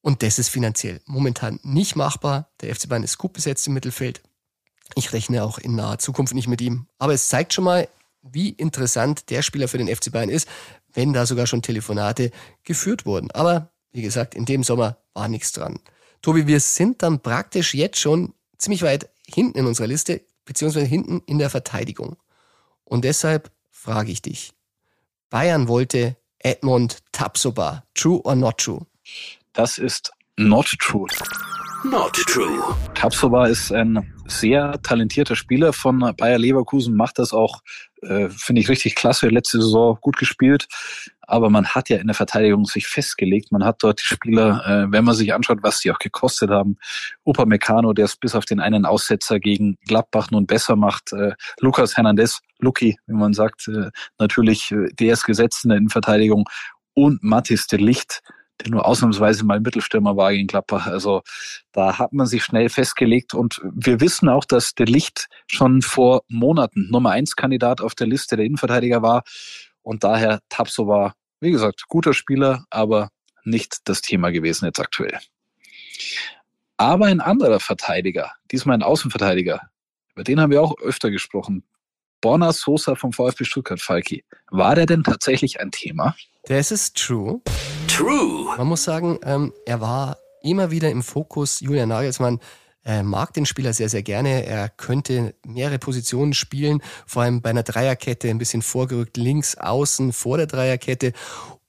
[0.00, 2.48] Und das ist finanziell momentan nicht machbar.
[2.62, 4.22] Der FC Bayern ist gut besetzt im Mittelfeld.
[4.94, 6.86] Ich rechne auch in naher Zukunft nicht mit ihm.
[6.98, 7.88] Aber es zeigt schon mal,
[8.22, 10.48] wie interessant der Spieler für den FC Bayern ist,
[10.92, 12.30] wenn da sogar schon Telefonate
[12.64, 13.30] geführt wurden.
[13.32, 15.78] Aber wie gesagt, in dem Sommer war nichts dran.
[16.22, 21.20] Tobi, wir sind dann praktisch jetzt schon ziemlich weit hinten in unserer Liste, beziehungsweise hinten
[21.26, 22.16] in der Verteidigung.
[22.84, 24.52] Und deshalb frage ich dich.
[25.30, 27.84] Bayern wollte Edmond Tapsoba.
[27.94, 28.86] True or not true?
[29.52, 31.06] Das ist not true.
[31.84, 32.76] Not true.
[32.94, 37.60] Tapsoba ist ein sehr talentierter Spieler von Bayer Leverkusen, macht das auch,
[38.02, 39.28] äh, finde ich, richtig klasse.
[39.28, 40.66] Letzte Saison gut gespielt.
[41.20, 43.52] Aber man hat ja in der Verteidigung sich festgelegt.
[43.52, 46.76] Man hat dort die Spieler, äh, wenn man sich anschaut, was die auch gekostet haben.
[47.24, 51.12] Opa Meccano, der es bis auf den einen Aussetzer gegen Gladbach nun besser macht.
[51.12, 55.78] Äh, Lukas Hernandez, Lucky, wie man sagt, äh, natürlich äh, der ist gesetzt in der
[55.78, 56.48] Innenverteidigung.
[56.94, 58.20] Und Mathis de Licht,
[58.60, 60.86] der nur ausnahmsweise mal Mittelstürmer war gegen Gladbach.
[60.86, 61.22] Also
[61.72, 66.22] da hat man sich schnell festgelegt und wir wissen auch, dass der Licht schon vor
[66.28, 69.24] Monaten Nummer eins Kandidat auf der Liste der Innenverteidiger war
[69.82, 73.10] und daher Tapso war, wie gesagt, guter Spieler, aber
[73.44, 75.18] nicht das Thema gewesen jetzt aktuell.
[76.76, 79.68] Aber ein anderer Verteidiger, diesmal ein Außenverteidiger,
[80.14, 81.64] über den haben wir auch öfter gesprochen.
[82.20, 84.24] Borna Sosa vom VfB Stuttgart, Falki.
[84.50, 86.14] War der denn tatsächlich ein Thema?
[86.44, 87.40] Das ist true.
[87.92, 88.56] True.
[88.56, 91.60] Man muss sagen, ähm, er war immer wieder im Fokus.
[91.60, 92.40] Julian Nagelsmann
[92.86, 94.46] äh, mag den Spieler sehr, sehr gerne.
[94.46, 100.12] Er könnte mehrere Positionen spielen, vor allem bei einer Dreierkette ein bisschen vorgerückt, links, außen,
[100.12, 101.12] vor der Dreierkette.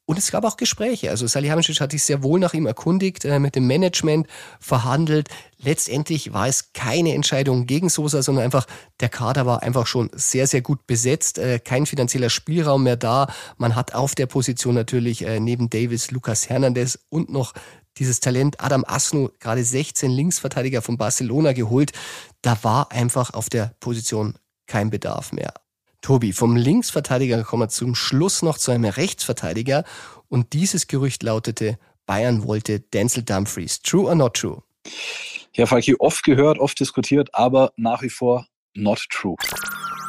[0.06, 1.10] Und es gab auch Gespräche.
[1.12, 4.28] Also Salihamidzic hat sich sehr wohl nach ihm erkundigt, äh, mit dem Management
[4.60, 5.30] verhandelt.
[5.60, 8.68] Letztendlich war es keine Entscheidung gegen Sosa, sondern einfach
[9.00, 11.38] der Kader war einfach schon sehr, sehr gut besetzt.
[11.38, 13.34] Äh, kein finanzieller Spielraum mehr da.
[13.58, 17.54] Man hat auf der Position natürlich äh, neben Davis Lucas Hernandez und noch
[17.98, 21.94] dieses Talent Adam Asnu, gerade 16 Linksverteidiger von Barcelona geholt.
[22.42, 24.34] Da war einfach auf der Position
[24.68, 25.54] kein Bedarf mehr.
[26.04, 29.86] Tobi, vom Linksverteidiger kommen wir zum Schluss noch zu einem Rechtsverteidiger.
[30.28, 33.82] Und dieses Gerücht lautete, Bayern wollte Denzel Dumfries.
[33.82, 34.62] True or not true?
[35.54, 39.38] Ja, Falki, oft gehört, oft diskutiert, aber nach wie vor not true.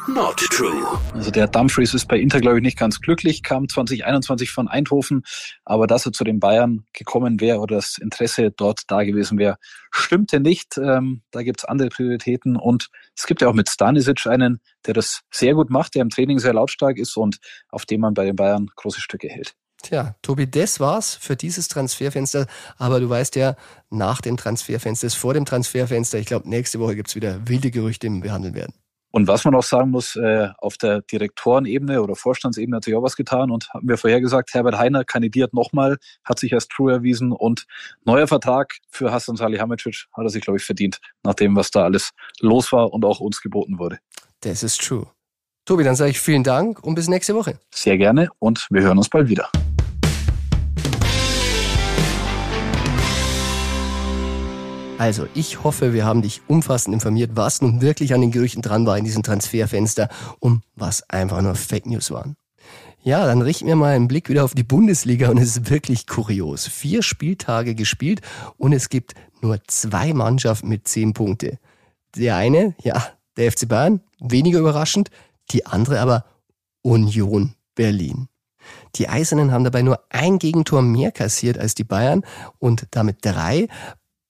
[0.07, 0.99] Not true.
[1.13, 5.23] Also der Dumfries ist bei Inter, glaube ich, nicht ganz glücklich, kam 2021 von Eindhoven,
[5.63, 9.57] aber dass er zu den Bayern gekommen wäre oder das Interesse dort da gewesen wäre,
[9.91, 10.77] stimmte nicht.
[10.77, 14.93] Ähm, da gibt es andere Prioritäten und es gibt ja auch mit Stanisic einen, der
[14.93, 17.37] das sehr gut macht, der im Training sehr lautstark ist und
[17.69, 19.55] auf dem man bei den Bayern große Stücke hält.
[19.81, 22.47] Tja, Tobi, das war's für dieses Transferfenster.
[22.77, 23.55] Aber du weißt ja,
[23.89, 26.17] nach dem Transferfenster ist vor dem Transferfenster.
[26.17, 28.73] Ich glaube, nächste Woche gibt's wieder wilde Gerüchte, die wir behandeln werden.
[29.15, 33.01] Und was man auch sagen muss, äh, auf der Direktorenebene oder Vorstandsebene hat sich auch
[33.01, 36.91] was getan und haben wir vorher gesagt, Herbert Heiner kandidiert nochmal, hat sich als true
[36.91, 37.65] erwiesen und
[38.03, 41.85] neuer Vertrag für Hassan Salihamidzic hat er sich, glaube ich, verdient, nach dem, was da
[41.85, 42.09] alles
[42.41, 43.99] los war und auch uns geboten wurde.
[44.41, 45.07] Das ist true.
[45.63, 47.57] Tobi, dann sage ich vielen Dank und bis nächste Woche.
[47.73, 49.49] Sehr gerne und wir hören uns bald wieder.
[54.97, 58.85] Also, ich hoffe, wir haben dich umfassend informiert, was nun wirklich an den Gerüchten dran
[58.85, 60.07] war in diesem Transferfenster
[60.39, 62.37] und was einfach nur Fake News waren.
[63.03, 66.07] Ja, dann richten wir mal einen Blick wieder auf die Bundesliga und es ist wirklich
[66.07, 66.65] kurios.
[66.65, 68.21] Vier Spieltage gespielt
[68.57, 71.59] und es gibt nur zwei Mannschaften mit zehn Punkte.
[72.15, 73.05] Der eine, ja,
[73.35, 75.09] der FC Bayern, weniger überraschend,
[75.51, 76.25] die andere aber
[76.81, 78.29] Union Berlin.
[78.95, 82.23] Die Eisernen haben dabei nur ein Gegentor mehr kassiert als die Bayern
[82.59, 83.67] und damit drei.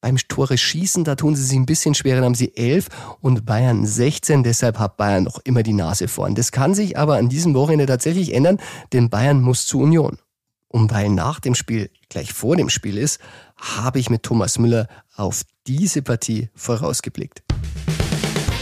[0.05, 2.89] Beim Tore schießen, da tun sie sich ein bisschen schwerer, da haben sie elf
[3.21, 6.35] und Bayern 16, deshalb hat Bayern noch immer die Nase vorn.
[6.35, 8.59] Das kann sich aber an diesem Wochenende tatsächlich ändern,
[8.93, 10.19] denn Bayern muss zu Union.
[10.67, 13.19] Und weil nach dem Spiel gleich vor dem Spiel ist,
[13.55, 17.41] habe ich mit Thomas Müller auf diese Partie vorausgeblickt.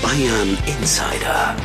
[0.01, 1.57] Bayern Insider.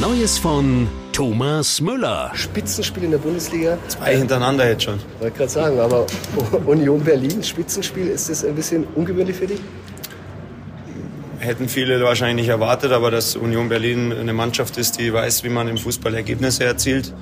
[0.00, 2.30] Neues von Thomas Müller.
[2.34, 3.78] Spitzenspiel in der Bundesliga.
[3.88, 4.98] Zwei hintereinander jetzt schon.
[5.18, 6.06] Wollte gerade sagen, aber
[6.66, 9.60] Union Berlin, Spitzenspiel, ist das ein bisschen ungewöhnlich für dich?
[11.38, 15.48] Hätten viele wahrscheinlich nicht erwartet, aber dass Union Berlin eine Mannschaft ist, die weiß, wie
[15.48, 17.14] man im Fußball Ergebnisse erzielt,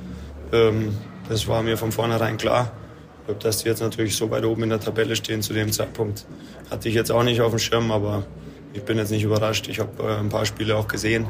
[0.53, 0.97] ähm,
[1.29, 2.73] das war mir von vornherein klar.
[3.41, 6.25] Dass die jetzt natürlich so weit oben in der Tabelle stehen zu dem Zeitpunkt,
[6.71, 8.25] hatte ich jetzt auch nicht auf dem Schirm, aber
[8.73, 9.69] ich bin jetzt nicht überrascht.
[9.69, 11.27] Ich habe äh, ein paar Spiele auch gesehen.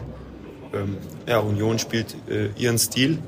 [0.72, 3.18] Ähm, ja, Union spielt äh, ihren Stil,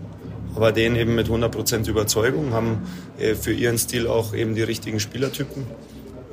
[0.54, 2.82] aber den eben mit 100% Überzeugung, haben
[3.18, 5.66] äh, für ihren Stil auch eben die richtigen Spielertypen,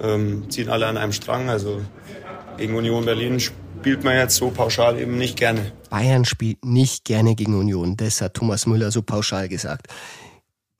[0.01, 1.49] ähm, ziehen alle an einem Strang.
[1.49, 1.81] Also
[2.57, 5.71] gegen Union Berlin spielt man jetzt so pauschal eben nicht gerne.
[5.89, 9.87] Bayern spielt nicht gerne gegen Union, das hat Thomas Müller so pauschal gesagt.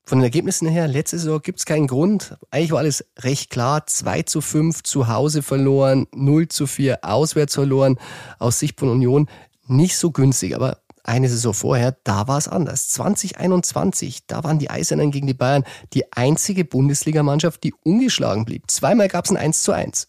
[0.08, 2.34] Von den Ergebnissen her, letzte Saison gibt es keinen Grund.
[2.50, 3.86] Eigentlich war alles recht klar.
[3.86, 7.98] 2 zu 5 zu Hause verloren, 0 zu 4 auswärts verloren.
[8.38, 9.28] Aus Sicht von Union
[9.68, 12.90] nicht so günstig, aber eine Saison vorher, da war es anders.
[12.90, 18.70] 2021, da waren die Eisernen gegen die Bayern die einzige Bundesligamannschaft, die ungeschlagen blieb.
[18.70, 20.08] Zweimal gab es ein 1 zu 1.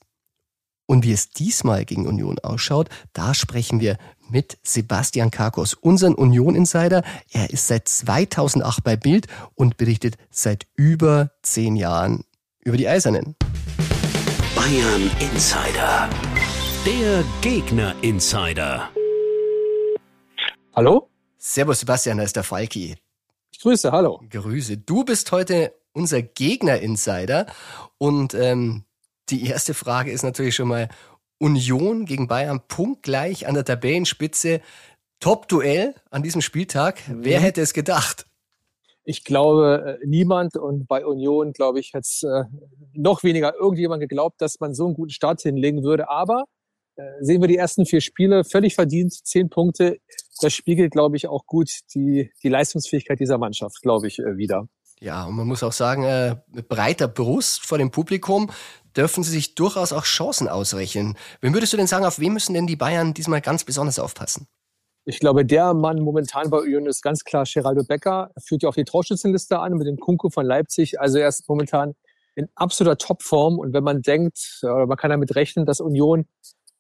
[0.87, 7.03] Und wie es diesmal gegen Union ausschaut, da sprechen wir mit Sebastian Karkos, unseren Union-Insider.
[7.31, 12.23] Er ist seit 2008 bei Bild und berichtet seit über zehn Jahren
[12.59, 13.35] über die Eisernen.
[14.55, 16.09] Bayern Insider.
[16.85, 18.89] Der Gegner Insider.
[20.75, 21.09] Hallo?
[21.37, 22.95] Servus Sebastian, da ist der Falki.
[23.51, 24.21] Ich grüße, hallo.
[24.29, 24.77] Grüße.
[24.77, 27.47] Du bist heute unser Gegner-Insider
[27.97, 28.85] und ähm,
[29.29, 30.87] die erste Frage ist natürlich schon mal
[31.39, 34.61] Union gegen Bayern punktgleich an der Tabellenspitze.
[35.19, 37.07] Top-Duell an diesem Spieltag.
[37.09, 37.25] Mhm.
[37.25, 38.27] Wer hätte es gedacht?
[39.03, 42.43] Ich glaube, äh, niemand und bei Union, glaube ich, hätte es äh,
[42.93, 46.09] noch weniger irgendjemand geglaubt, dass man so einen guten Start hinlegen würde.
[46.09, 46.45] Aber
[47.21, 49.97] sehen wir die ersten vier Spiele völlig verdient, zehn Punkte.
[50.41, 54.67] Das spiegelt, glaube ich, auch gut die, die Leistungsfähigkeit dieser Mannschaft, glaube ich, wieder.
[55.01, 58.51] Ja, und man muss auch sagen, mit breiter Brust vor dem Publikum
[58.97, 61.15] dürfen sie sich durchaus auch Chancen ausrechnen.
[61.41, 64.47] Wem würdest du denn sagen, auf wen müssen denn die Bayern diesmal ganz besonders aufpassen?
[65.05, 68.29] Ich glaube, der Mann momentan bei Union ist ganz klar Geraldo Becker.
[68.35, 70.99] Er führt ja auch die Torschützenliste an mit dem Kunku von Leipzig.
[70.99, 71.95] Also er ist momentan
[72.35, 73.57] in absoluter Topform.
[73.57, 76.27] Und wenn man denkt, man kann damit rechnen, dass Union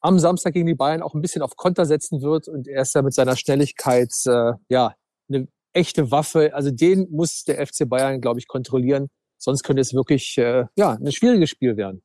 [0.01, 2.95] am Samstag gegen die Bayern auch ein bisschen auf Konter setzen wird und er ist
[2.95, 4.95] ja mit seiner Schnelligkeit äh, ja
[5.29, 6.53] eine echte Waffe.
[6.53, 9.07] Also den muss der FC Bayern, glaube ich, kontrollieren.
[9.37, 12.01] Sonst könnte es wirklich äh, ja, ein schwieriges Spiel werden.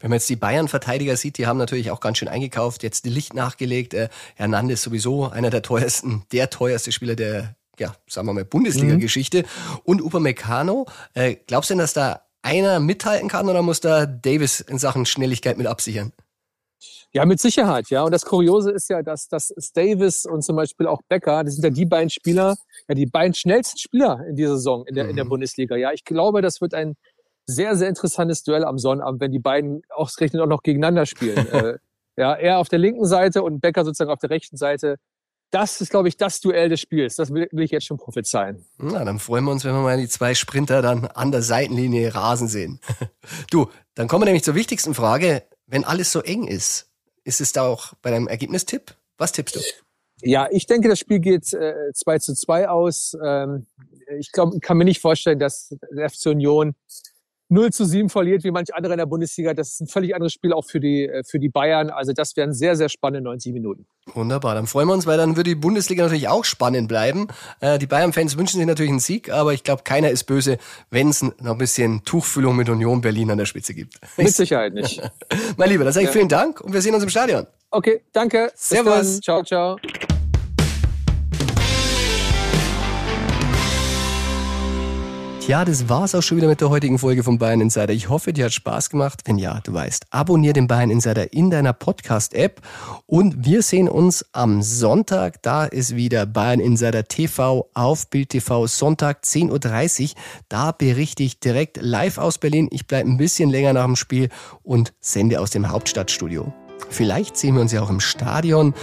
[0.00, 3.10] Wenn man jetzt die Bayern-Verteidiger sieht, die haben natürlich auch ganz schön eingekauft, jetzt die
[3.10, 3.94] Licht nachgelegt.
[3.94, 9.42] Äh, Hernandez sowieso einer der teuersten, der teuerste Spieler der, ja, sagen wir mal, Bundesliga-Geschichte.
[9.42, 9.80] Mhm.
[9.84, 14.60] Und Upamecano, äh, glaubst du denn, dass da einer mithalten kann oder muss da Davis
[14.60, 16.12] in Sachen Schnelligkeit mit absichern?
[17.12, 18.02] Ja, mit Sicherheit, ja.
[18.02, 21.64] Und das Kuriose ist ja, dass, dass Davis und zum Beispiel auch Becker, das sind
[21.64, 22.56] ja die beiden Spieler,
[22.88, 25.10] ja, die beiden schnellsten Spieler in dieser Saison in der, mhm.
[25.10, 25.30] in der mhm.
[25.30, 25.76] Bundesliga.
[25.76, 26.94] Ja, ich glaube, das wird ein
[27.46, 31.46] sehr, sehr interessantes Duell am Sonnabend, wenn die beiden ausgerechnet auch noch gegeneinander spielen.
[31.52, 31.78] äh,
[32.16, 34.96] ja, er auf der linken Seite und Becker sozusagen auf der rechten Seite.
[35.50, 37.16] Das ist, glaube ich, das Duell des Spiels.
[37.16, 38.64] Das will, will ich jetzt schon prophezeien.
[38.78, 42.14] Na, dann freuen wir uns, wenn wir mal die zwei Sprinter dann an der Seitenlinie
[42.14, 42.80] rasen sehen.
[43.50, 45.44] du, dann kommen wir nämlich zur wichtigsten Frage.
[45.66, 46.90] Wenn alles so eng ist,
[47.26, 48.94] ist es da auch bei deinem Ergebnistipp?
[49.18, 49.60] Was tippst du?
[50.22, 53.16] Ja, ich denke, das Spiel geht äh, 2 zu 2 aus.
[53.22, 53.66] Ähm,
[54.18, 56.74] ich glaube, kann mir nicht vorstellen, dass der FC Union
[57.48, 59.54] 0 zu 7 verliert, wie manch andere in der Bundesliga.
[59.54, 61.90] Das ist ein völlig anderes Spiel auch für die, äh, für die Bayern.
[61.90, 63.86] Also das wären sehr, sehr spannende 90 Minuten.
[64.14, 67.26] Wunderbar, dann freuen wir uns, weil dann wird die Bundesliga natürlich auch spannend bleiben.
[67.60, 70.58] Äh, die Bayern-Fans wünschen sich natürlich einen Sieg, aber ich glaube, keiner ist böse,
[70.90, 73.94] wenn es noch ein bisschen Tuchfüllung mit Union Berlin an der Spitze gibt.
[74.16, 75.02] Mit Sicherheit nicht.
[75.56, 76.12] mein Lieber, dann sage ich ja.
[76.12, 77.46] vielen Dank und wir sehen uns im Stadion.
[77.70, 78.50] Okay, danke.
[78.54, 79.20] Servus.
[79.20, 79.76] Ciao, ciao.
[85.46, 87.92] Ja, das war's auch schon wieder mit der heutigen Folge von Bayern Insider.
[87.92, 89.20] Ich hoffe, dir hat Spaß gemacht.
[89.26, 92.60] Wenn ja, du weißt, abonnier den Bayern Insider in deiner Podcast-App
[93.06, 95.40] und wir sehen uns am Sonntag.
[95.42, 100.10] Da ist wieder Bayern Insider TV auf Bild TV Sonntag 10.30 Uhr.
[100.48, 102.66] Da berichte ich direkt live aus Berlin.
[102.72, 104.30] Ich bleibe ein bisschen länger nach dem Spiel
[104.64, 106.52] und sende aus dem Hauptstadtstudio.
[106.90, 108.74] Vielleicht sehen wir uns ja auch im Stadion.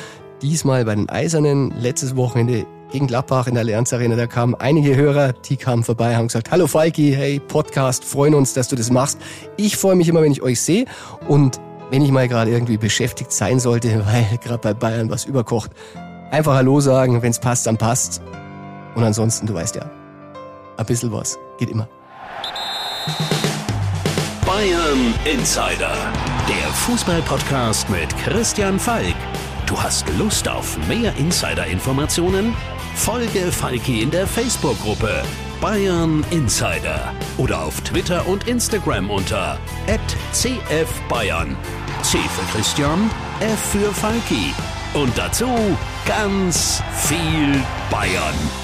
[0.42, 1.74] Diesmal bei den Eisernen.
[1.78, 4.16] Letztes Wochenende gegen Gladbach in der Allianz Arena.
[4.16, 8.54] Da kamen einige Hörer, die kamen vorbei, haben gesagt, hallo Falki, hey Podcast, freuen uns,
[8.54, 9.20] dass du das machst.
[9.58, 10.86] Ich freue mich immer, wenn ich euch sehe
[11.28, 15.72] und wenn ich mal gerade irgendwie beschäftigt sein sollte, weil gerade bei Bayern was überkocht,
[16.30, 18.22] einfach Hallo sagen, wenn es passt, dann passt.
[18.94, 19.90] Und ansonsten, du weißt ja,
[20.78, 21.90] ein bisschen was geht immer.
[24.46, 25.96] Bayern Insider,
[26.48, 29.16] der Fußballpodcast mit Christian Falk.
[29.66, 32.54] Du hast Lust auf mehr Insider-Informationen?
[32.96, 35.24] Folge Falki in der Facebook-Gruppe
[35.60, 39.58] Bayern Insider oder auf Twitter und Instagram unter
[40.34, 41.56] @cfbayern.
[42.02, 44.54] C für Christian, F für Falki
[44.94, 45.48] und dazu
[46.06, 48.63] ganz viel Bayern.